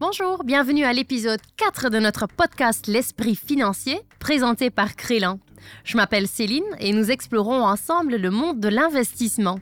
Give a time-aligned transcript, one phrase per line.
[0.00, 5.38] Bonjour, bienvenue à l'épisode 4 de notre podcast L'Esprit financier, présenté par Crélan.
[5.84, 9.58] Je m'appelle Céline et nous explorons ensemble le monde de l'investissement.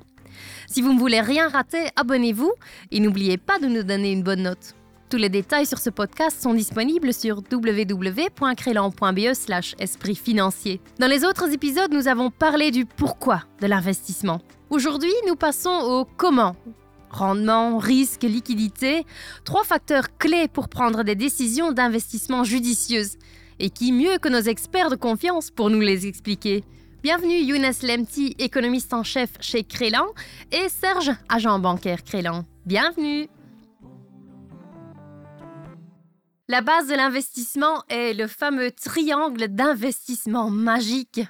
[0.69, 2.53] Si vous ne voulez rien rater, abonnez-vous
[2.93, 4.77] et n'oubliez pas de nous donner une bonne note.
[5.11, 10.80] Tous les détails sur ce podcast sont disponibles sur www.crélan.be slash esprit financier.
[11.00, 14.41] Dans les autres épisodes, nous avons parlé du pourquoi de l'investissement.
[14.70, 16.55] Aujourd'hui, nous passons au comment
[17.11, 19.04] Rendement, risque, liquidité,
[19.45, 23.16] trois facteurs clés pour prendre des décisions d'investissement judicieuses.
[23.58, 26.64] Et qui mieux que nos experts de confiance pour nous les expliquer?
[27.02, 30.07] Bienvenue Younes Lemti, économiste en chef chez Crélan,
[30.52, 32.44] et Serge, agent bancaire Crélan.
[32.66, 33.28] Bienvenue
[36.50, 41.20] La base de l'investissement est le fameux triangle d'investissement magique.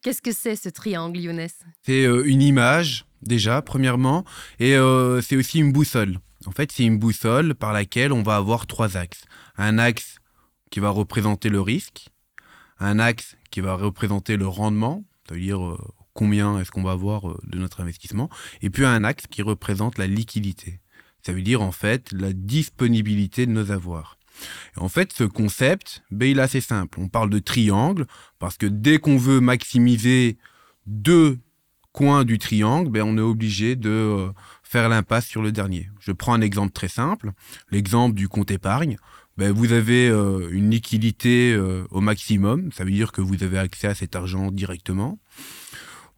[0.00, 1.48] Qu'est-ce que c'est ce triangle, Younes?
[1.82, 4.24] C'est euh, une image déjà, premièrement,
[4.58, 6.18] et euh, c'est aussi une boussole.
[6.46, 9.24] En fait, c'est une boussole par laquelle on va avoir trois axes.
[9.56, 10.16] Un axe
[10.70, 12.08] qui va représenter le risque,
[12.78, 15.78] un axe qui va représenter le rendement, c'est-à-dire euh,
[16.12, 18.28] combien est-ce qu'on va avoir euh, de notre investissement,
[18.62, 20.80] et puis un axe qui représente la liquidité.
[21.24, 24.18] Ça veut dire en fait la disponibilité de nos avoirs.
[24.76, 26.98] en fait, ce concept, ben, il est assez simple.
[27.00, 28.06] On parle de triangle
[28.38, 30.36] parce que dès qu'on veut maximiser
[30.86, 31.38] deux
[31.94, 34.28] coin du triangle, ben, on est obligé de euh,
[34.64, 35.88] faire l'impasse sur le dernier.
[36.00, 37.30] Je prends un exemple très simple,
[37.70, 38.98] l'exemple du compte épargne.
[39.38, 43.58] Ben, vous avez euh, une liquidité euh, au maximum, ça veut dire que vous avez
[43.58, 45.18] accès à cet argent directement.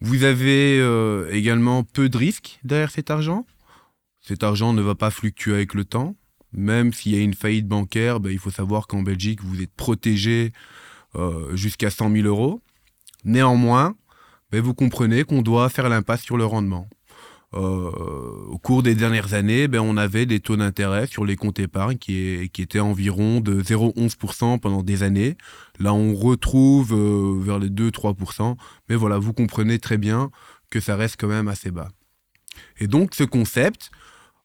[0.00, 0.78] Vous avez
[1.30, 3.46] également peu de risques derrière cet argent.
[4.20, 6.16] Cet argent ne va pas fluctuer avec le temps.
[6.52, 9.72] Même s'il y a une faillite bancaire, ben, il faut savoir qu'en Belgique, vous êtes
[9.74, 10.52] protégé
[11.54, 12.60] jusqu'à 100 000 euros.
[13.24, 13.96] Néanmoins,
[14.52, 16.88] vous comprenez qu'on doit faire l'impasse sur le rendement.
[17.54, 17.90] Euh,
[18.48, 21.96] au cours des dernières années, ben, on avait des taux d'intérêt sur les comptes épargne
[21.96, 25.36] qui, qui étaient environ de 0,11% pendant des années.
[25.78, 28.56] Là, on retrouve euh, vers les 2-3%.
[28.88, 30.30] Mais voilà, vous comprenez très bien
[30.70, 31.88] que ça reste quand même assez bas.
[32.78, 33.90] Et donc, ce concept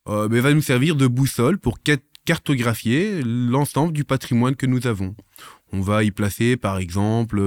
[0.07, 1.79] euh, ben, va nous servir de boussole pour
[2.25, 5.15] cartographier l'ensemble du patrimoine que nous avons.
[5.73, 7.41] On va y placer, par exemple,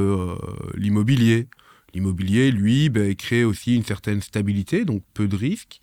[0.75, 1.49] l'immobilier,
[1.95, 5.81] L'immobilier, lui, ben, crée aussi une certaine stabilité, donc peu de risques.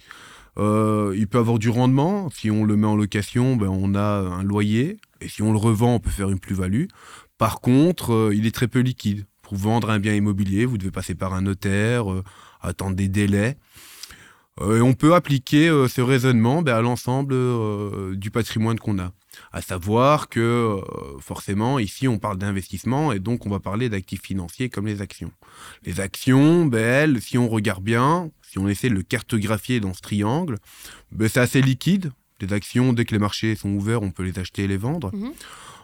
[0.58, 2.30] Euh, il peut avoir du rendement.
[2.30, 4.98] Si on le met en location, ben, on a un loyer.
[5.22, 6.86] Et si on le revend, on peut faire une plus-value.
[7.38, 9.26] Par contre, euh, il est très peu liquide.
[9.42, 12.24] Pour vendre un bien immobilier, vous devez passer par un notaire, euh,
[12.62, 13.58] attendre des délais.
[14.60, 17.36] et on peut appliquer ce raisonnement ben, à l'ensemble
[18.18, 19.12] du patrimoine qu'on a.
[19.54, 20.82] À savoir que euh,
[21.20, 25.32] forcément, ici, on parle d'investissement et donc on va parler d'actifs financiers comme les actions.
[25.86, 29.94] Les actions, ben, elles, si on regarde bien, si on essaie de le cartographier dans
[29.94, 30.58] ce triangle,
[31.12, 32.12] ben, c'est assez liquide.
[32.42, 35.16] Les actions, dès que les marchés sont ouverts, on peut les acheter et les vendre.
[35.16, 35.32] Mhm.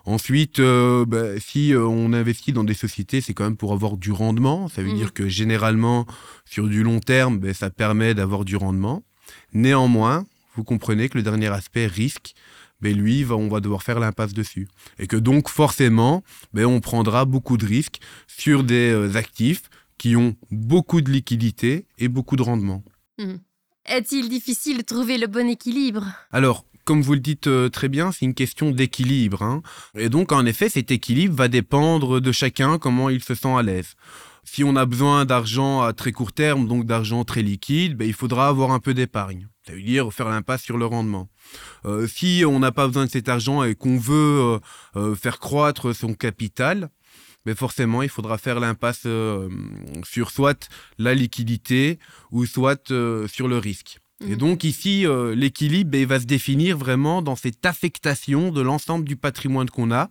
[0.06, 3.98] Ensuite, euh, ben, si euh, on investit dans des sociétés, c'est quand même pour avoir
[3.98, 4.70] du rendement.
[4.70, 4.96] Ça veut mhm.
[4.96, 6.06] dire que généralement,
[6.46, 9.04] sur du long terme, ben, ça permet d'avoir du rendement.
[9.54, 10.26] Néanmoins,
[10.56, 12.34] vous comprenez que le dernier aspect, risque,
[12.82, 14.68] mais lui, on va devoir faire l'impasse dessus.
[15.00, 16.24] Et que donc, forcément,
[16.54, 19.64] ben, on prendra beaucoup de risques sur des euh, actifs
[19.98, 22.84] qui ont beaucoup de liquidité et beaucoup de rendement.
[23.18, 23.38] Hmm.
[23.86, 26.06] Est-il difficile de trouver le bon équilibre?
[26.32, 29.42] Alors, comme vous le dites euh, très bien, c'est une question d'équilibre.
[29.42, 29.62] Hein.
[29.96, 33.64] Et donc, en effet, cet équilibre va dépendre de chacun, comment il se sent à
[33.64, 33.96] l'aise.
[34.44, 38.14] Si on a besoin d'argent à très court terme, donc d'argent très liquide, ben, il
[38.14, 39.50] faudra avoir un peu d'épargne.
[39.68, 41.28] Ça veut dire faire l'impasse sur le rendement.
[41.86, 44.60] Euh, si on n'a pas besoin de cet argent et qu'on veut euh,
[44.96, 46.90] euh, faire croître son capital,
[47.46, 49.08] mais ben forcément, il faudra faire l'impasse
[50.04, 51.98] sur soit la liquidité
[52.32, 52.88] ou soit
[53.28, 54.00] sur le risque.
[54.22, 54.36] Et mhm.
[54.36, 59.70] donc ici, l'équilibre ben, va se définir vraiment dans cette affectation de l'ensemble du patrimoine
[59.70, 60.10] qu'on a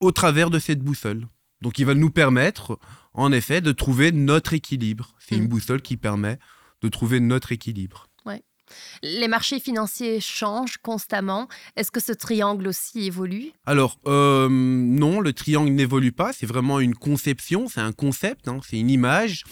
[0.00, 1.28] au travers de cette boussole.
[1.60, 2.80] Donc il va nous permettre,
[3.12, 5.14] en effet, de trouver notre équilibre.
[5.20, 5.48] C'est une mhm.
[5.48, 6.38] boussole qui permet
[6.82, 8.08] de trouver notre équilibre.
[9.02, 11.48] Les marchés financiers changent constamment.
[11.76, 13.52] Est-ce que ce triangle aussi évolue?
[13.66, 16.32] Alors, euh, non, le triangle n'évolue pas.
[16.32, 19.44] C'est vraiment une conception, c'est un concept, hein, c'est une image.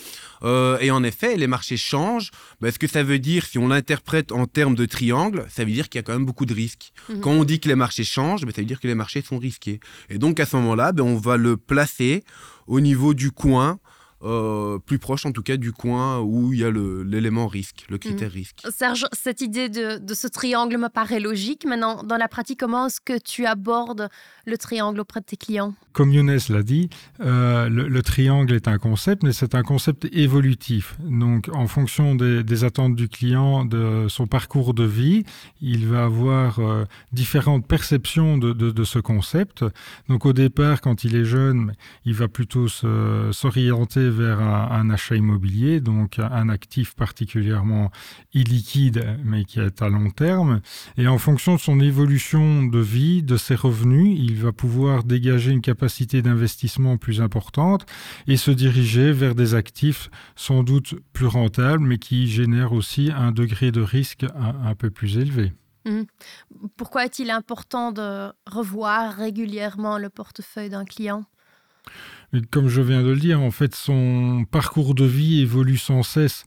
[0.42, 2.30] Euh, et en effet, les marchés changent.
[2.60, 5.70] Ben, ce que ça veut dire, si on l'interprète en termes de triangle, ça veut
[5.70, 6.92] dire qu'il y a quand même beaucoup de risques.
[7.08, 7.20] Mhm.
[7.20, 9.38] Quand on dit que les marchés changent, ben, ça veut dire que les marchés sont
[9.38, 9.80] risqués.
[10.08, 12.24] Et donc, à ce moment-là, ben, on va le placer
[12.66, 13.78] au niveau du coin
[14.24, 17.98] euh, plus proche en tout cas du coin où il y a l'élément risque, le
[17.98, 18.32] critère Mm.
[18.34, 18.60] risque.
[18.70, 21.64] Serge, cette idée de, de ce triangle me paraît logique.
[21.66, 24.08] Maintenant, dans la pratique, comment est-ce que tu abordes
[24.46, 25.74] le triangle auprès de tes clients?
[25.92, 26.88] Comme Younes l'a dit,
[27.20, 30.96] euh, le, le triangle est un concept, mais c'est un concept évolutif.
[31.00, 35.24] Donc, en fonction des, des attentes du client, de son parcours de vie,
[35.60, 39.64] il va avoir euh, différentes perceptions de, de- de ce concept.
[40.08, 45.80] Donc, au départ, quand il est jeune, il va plutôt s'orienter vers un, achat immobilier,
[45.80, 47.90] donc un actif particulièrement
[48.34, 50.60] illiquide, mais qui est à long terme.
[50.96, 55.50] Et en fonction de son évolution de vie, de ses revenus, il va pouvoir dégager
[55.50, 57.86] une capacité d'investissement plus importante
[58.26, 63.32] et se diriger vers des actifs sans doute plus rentables, mais qui génèrent aussi un
[63.32, 65.52] degré de risque un, peu plus élevé.
[66.76, 71.24] Pourquoi est-il important de revoir régulièrement le portefeuille d'un client?
[72.50, 76.46] Comme je viens de le dire, en fait, son parcours de vie évolue sans cesse.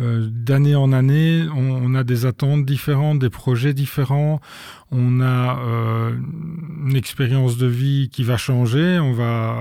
[0.00, 4.40] Euh, D'année en année, on, on a des attentes différentes, des projets différents.
[4.90, 6.16] On a euh,
[6.86, 8.98] une expérience de vie qui va changer.
[8.98, 9.54] On va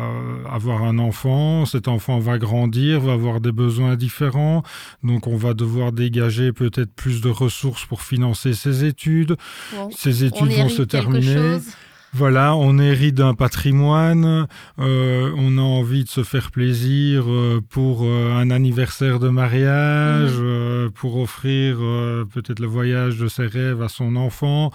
[0.49, 1.65] avoir un enfant.
[1.65, 4.63] Cet enfant va grandir, va avoir des besoins différents.
[5.03, 9.35] Donc, on va devoir dégager peut-être plus de ressources pour financer ses études.
[9.75, 11.33] Bon, Ces On études vont se terminer.
[11.35, 11.67] chose
[12.17, 14.47] Voilà, on hérite d'un patrimoine,
[14.79, 20.31] euh, on a envie de se faire plaisir euh, pour euh, un anniversaire de mariage,
[20.39, 21.75] euh, pour offrir
[22.33, 24.71] peut-être le voyage de ses rêves à son enfant.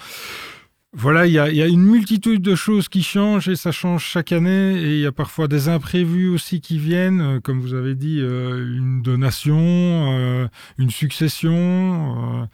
[0.92, 3.70] Voilà, il y, a- il y a une multitude de choses qui changent et ça
[3.70, 7.60] change chaque année et il y a parfois des imprévus aussi qui viennent, euh, comme
[7.60, 10.48] vous avez dit, euh, une donation, euh,
[10.78, 12.48] une succession.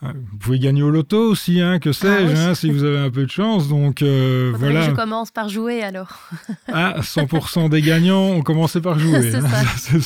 [0.00, 2.38] vous pouvez gagner au loto aussi, hein, que sais-je, oui.
[2.38, 3.66] hein, si vous avez un peu de chance.
[3.68, 6.30] Donc euh, que voilà, je commence par jouer alors.
[6.72, 9.34] ah, 100% des gagnants ont commencé par jouer.
[9.34, 9.40] Hein,
[9.76, 9.98] ça.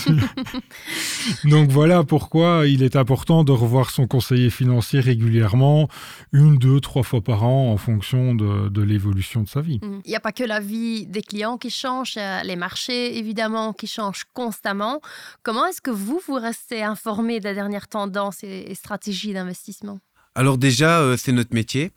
[1.44, 5.88] Donc voilà pourquoi il est important de revoir son conseiller financier régulièrement,
[6.32, 9.78] une, deux, trois fois par an en fonction de, de l'évolution de sa vie.
[9.82, 10.00] Mm.
[10.04, 13.86] Il n'y a pas que la vie des clients qui change, les marchés évidemment qui
[13.86, 15.00] changent constamment.
[15.42, 19.98] Comment est-ce que vous, vous restez informé des dernières tendances et, et stratégies d'investissement?
[20.34, 21.92] Alors déjà, euh, c'est notre métier.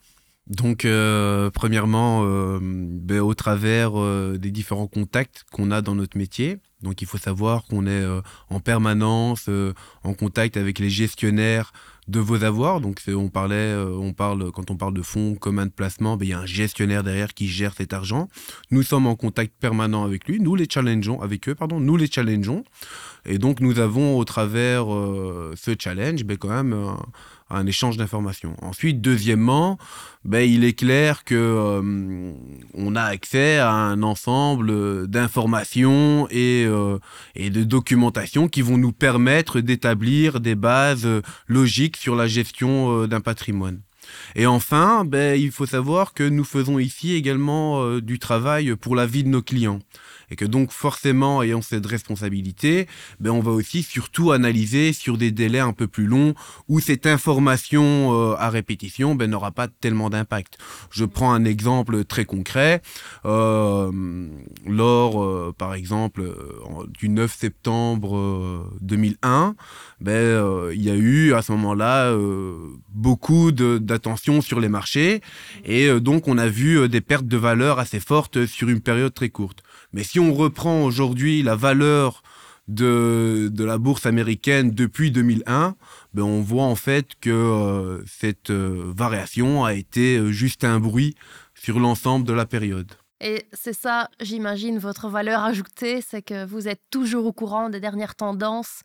[0.46, 6.18] Donc, euh, premièrement, euh, ben, au travers euh, des différents contacts qu'on a dans notre
[6.18, 6.58] métier.
[6.82, 11.72] Donc, il faut savoir qu'on est euh, en permanence euh, en contact avec les gestionnaires
[12.10, 12.80] de vos avoirs.
[12.80, 16.26] Donc, on parlait, euh, on parle quand on parle de fonds communs de placement, ben,
[16.26, 18.28] il y a un gestionnaire derrière qui gère cet argent.
[18.70, 20.40] Nous sommes en contact permanent avec lui.
[20.40, 21.80] Nous les challengeons avec eux, pardon.
[21.80, 22.64] Nous les challengeons.
[23.26, 26.72] Et donc, nous avons au travers euh, ce challenge, ben, quand même.
[26.72, 28.54] un- échange d'informations.
[28.62, 29.76] Ensuite, deuxièmement,
[30.24, 32.32] ben, il est clair que euh,
[32.74, 36.64] on a accès à un ensemble d'informations et,
[37.34, 41.08] et de documentation qui vont nous permettre d'établir des bases
[41.48, 43.82] logiques sur la gestion euh, d'un patrimoine.
[44.34, 48.96] Et enfin, ben, il faut savoir que nous faisons ici également euh, du travail pour
[48.96, 49.80] la vie de nos clients.
[50.30, 52.86] Et que donc forcément, ayant cette responsabilité,
[53.18, 56.34] ben, on va aussi surtout analyser sur des délais un peu plus longs
[56.68, 60.58] où cette information euh, à répétition ben, n'aura pas tellement d'impact.
[60.90, 62.82] Je prends un exemple très concret.
[63.24, 63.90] Euh,
[64.66, 66.22] lors, euh, par exemple,
[66.98, 69.54] du 9 septembre euh, 2001,
[70.00, 72.16] ben, euh, il y a eu à ce moment-là
[72.88, 75.20] beaucoup d'attention sur les marchés
[75.64, 79.28] et donc on a vu des pertes de valeur assez fortes sur une période très
[79.28, 79.62] courte.
[79.92, 82.22] Mais si on reprend aujourd'hui la valeur
[82.68, 85.74] de, de la bourse américaine depuis 2001,
[86.14, 90.78] ben on voit en fait que euh, cette euh, variation a été euh, juste un
[90.78, 91.16] bruit
[91.54, 92.92] sur l'ensemble de la période.
[93.20, 97.80] Et c'est ça, j'imagine, votre valeur ajoutée, c'est que vous êtes toujours au courant des
[97.80, 98.80] dernières tendances.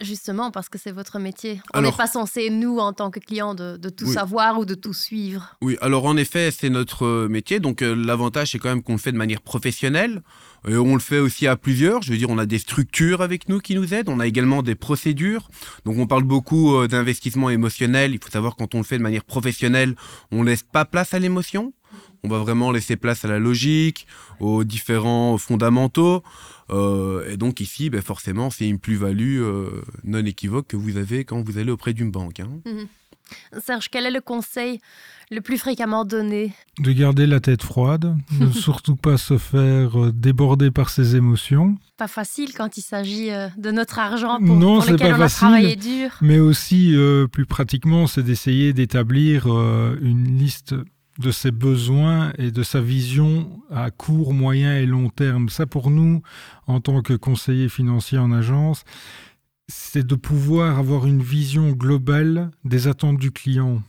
[0.00, 1.60] Justement parce que c'est votre métier.
[1.72, 4.12] On n'est pas censé, nous, en tant que clients, de, de tout Oui.
[4.12, 5.56] savoir ou de tout suivre.
[5.62, 7.60] Oui, alors en effet, c'est notre métier.
[7.60, 10.22] Donc euh, l'avantage, c'est quand même qu'on le fait de manière professionnelle.
[10.66, 12.02] Et on le fait aussi à plusieurs.
[12.02, 14.08] Je veux dire, on a des structures avec nous qui nous aident.
[14.08, 15.48] On a également des procédures.
[15.84, 18.12] Donc on parle beaucoup euh, d'investissement émotionnel.
[18.14, 19.94] Il faut savoir quand on le fait de manière professionnelle,
[20.32, 21.72] on laisse pas place à l'émotion.
[22.24, 24.06] On va vraiment laisser place à la logique,
[24.40, 26.22] aux différents fondamentaux.
[26.70, 31.24] Euh, et donc ici, ben, forcément, c'est une plus-value euh, non équivoque que vous avez
[31.24, 32.40] quand vous allez auprès d'une banque.
[32.40, 32.48] hein.
[33.64, 34.80] Serge, quel est le conseil
[35.30, 36.52] le plus fréquemment donné?
[36.78, 41.76] De garder la tête froide, ne surtout pas se faire euh, déborder par ses émotions,
[41.96, 45.20] Pas facile quand il s'agit de notre argent pour, Non, pour c'est lequel pas on
[45.20, 45.38] a facile.
[45.38, 46.10] travaillé dur.
[46.20, 50.74] mais aussi euh, plus pratiquement, c'est d'essayer d'établir euh, une liste
[51.18, 55.48] de ses besoins et de sa vision à court, moyen et long terme.
[55.48, 56.22] Ça, pour nous,
[56.66, 58.84] en tant que conseiller financier en agence,
[59.68, 63.82] c'est de pouvoir avoir une vision globale des attentes du client.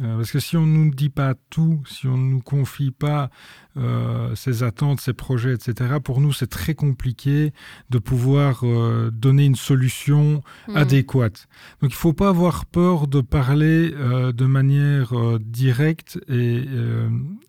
[0.00, 2.90] Euh, parce que si on ne nous dit pas tout, si on ne nous confie
[2.90, 3.30] pas
[3.76, 7.52] euh, ses attentes, ses projets, etc., pour nous, c'est très compliqué
[7.90, 10.76] de pouvoir euh, donner une solution mmh.
[10.76, 11.48] adéquate.
[11.80, 16.64] Donc, il ne faut pas avoir peur de parler de manière directe et,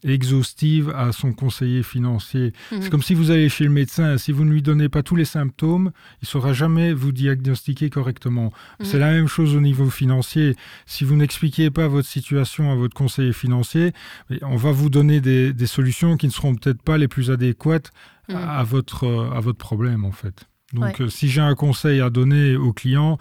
[0.03, 2.53] exhaustive à son conseiller financier.
[2.72, 2.75] Mmh.
[2.81, 5.15] C'est comme si vous allez chez le médecin, si vous ne lui donnez pas tous
[5.15, 5.91] les symptômes,
[6.22, 8.51] il ne saura jamais vous diagnostiquer correctement.
[8.79, 8.84] Mmh.
[8.86, 10.55] C'est la même chose au niveau financier.
[10.86, 12.40] Si vous n'expliquez pas votre situation,
[12.71, 13.93] à votre conseiller financier,
[14.41, 17.91] on va vous donner des, solutions qui ne seront peut-être pas les plus adéquates
[18.29, 18.36] mm.
[18.36, 20.45] à, votre, à votre problème en fait.
[20.74, 23.17] Donc, euh, si j'ai un conseil à donner au client,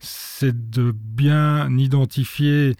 [0.00, 2.76] c'est de bien identifier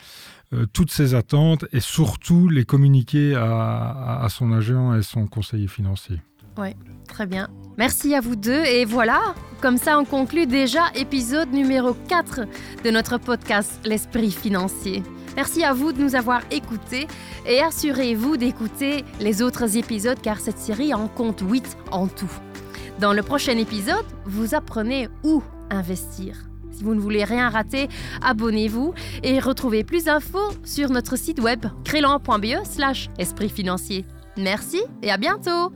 [0.54, 5.68] euh, toutes ses attentes et surtout les communiquer à, à son agent et son conseiller
[5.68, 6.20] financier.
[6.58, 6.68] Oui,
[7.08, 7.48] très bien.
[7.76, 8.64] Merci à vous deux.
[8.64, 12.42] Et voilà, comme ça on conclut déjà épisode numéro 4
[12.84, 15.02] de notre podcast L'Esprit financier.
[15.36, 17.08] Merci à vous de nous avoir écoutés
[17.46, 22.30] et assurez-vous d'écouter les autres épisodes car cette série en compte 8 en tout.
[23.00, 26.36] Dans le prochain épisode, vous apprenez où investir.
[26.70, 27.88] Si vous ne voulez rien rater,
[28.22, 34.04] abonnez-vous et retrouvez plus d'infos sur notre site web crélan.be slash esprit financier.
[34.36, 35.72] Merci et à bientôt